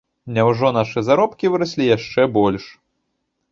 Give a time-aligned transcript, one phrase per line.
[0.37, 2.63] Няўжо нашы заробкі выраслі яшчэ больш?!